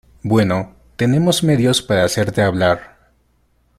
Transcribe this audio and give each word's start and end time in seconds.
Bueno, 0.23 0.73
tenemos 0.95 1.43
medios 1.43 1.83
para 1.83 2.03
hacerte 2.05 2.41
hablar. 2.41 2.97